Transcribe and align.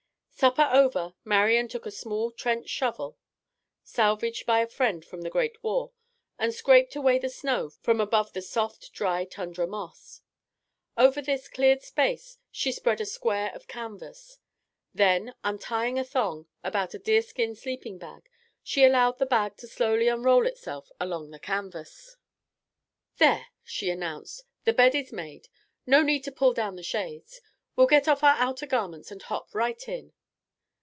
Supper 0.33 0.67
over, 0.73 1.13
Marian 1.23 1.67
took 1.67 1.85
a 1.85 1.91
small 1.91 2.31
trench 2.31 2.67
shovel, 2.67 3.15
salvaged 3.83 4.47
by 4.47 4.57
a 4.61 4.65
friend 4.65 5.05
from 5.05 5.21
the 5.21 5.29
great 5.29 5.61
war, 5.63 5.91
and 6.39 6.51
scraped 6.51 6.95
away 6.95 7.19
the 7.19 7.29
snow 7.29 7.69
from 7.69 8.01
above 8.01 8.33
the 8.33 8.41
soft, 8.41 8.91
dry 8.91 9.23
tundra 9.23 9.67
moss. 9.67 10.23
Over 10.97 11.21
this 11.21 11.47
cleared 11.47 11.83
space 11.83 12.39
she 12.49 12.71
spread 12.71 12.99
a 12.99 13.05
square 13.05 13.51
of 13.53 13.67
canvas. 13.67 14.39
Then, 14.95 15.35
untying 15.43 15.99
a 15.99 16.03
thong 16.03 16.47
about 16.63 16.95
a 16.95 16.97
deerskin 16.97 17.53
sleeping 17.55 17.99
bag, 17.99 18.27
she 18.63 18.83
allowed 18.83 19.19
the 19.19 19.27
bag 19.27 19.57
to 19.57 19.67
slowly 19.67 20.07
unroll 20.07 20.47
itself 20.47 20.91
along 20.99 21.29
the 21.29 21.39
canvas. 21.39 22.17
"There," 23.17 23.45
she 23.63 23.91
announced, 23.91 24.45
"the 24.63 24.73
bed 24.73 24.95
is 24.95 25.11
made. 25.13 25.49
No 25.85 26.01
need 26.01 26.23
to 26.23 26.31
pull 26.31 26.55
down 26.55 26.77
the 26.77 26.81
shades. 26.81 27.41
We'll 27.75 27.85
get 27.85 28.07
off 28.07 28.23
our 28.23 28.37
outer 28.39 28.65
garments 28.65 29.11
and 29.11 29.21
hop 29.21 29.53
right 29.53 29.87
in." 29.87 30.13